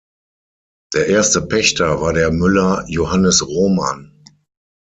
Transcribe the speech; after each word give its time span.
Der 0.95 1.05
erste 1.09 1.43
Pächter 1.43 2.01
war 2.01 2.11
der 2.11 2.31
Müller 2.31 2.83
"Johannes 2.87 3.45
Rohmann". 3.47 4.11